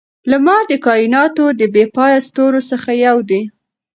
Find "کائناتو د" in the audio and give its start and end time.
0.85-1.61